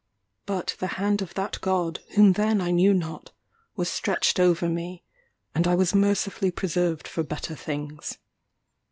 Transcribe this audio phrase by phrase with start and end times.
[0.47, 3.31] But the hand of that God whom then I knew not,
[3.75, 5.03] was stretched over me;
[5.53, 8.17] and I was mercifully preserved for better things.